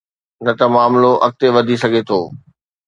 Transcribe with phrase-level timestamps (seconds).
[0.45, 2.19] نه ته معاملو اڳتي وڌي سگهي ٿو.